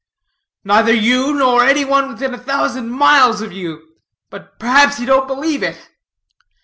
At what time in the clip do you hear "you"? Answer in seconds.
0.93-1.35, 3.53-3.97, 4.99-5.05